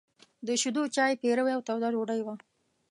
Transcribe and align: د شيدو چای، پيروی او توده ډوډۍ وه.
د 0.47 0.49
شيدو 0.61 0.83
چای، 0.95 1.13
پيروی 1.21 1.51
او 1.55 1.61
توده 1.67 1.89
ډوډۍ 1.93 2.21
وه. 2.23 2.35